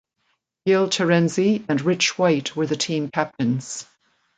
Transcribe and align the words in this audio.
Gil 0.65 0.87
Terenzi 0.89 1.63
and 1.69 1.79
Rich 1.79 2.17
White 2.17 2.55
were 2.55 2.65
the 2.65 2.75
team 2.75 3.11
captains. 3.11 3.85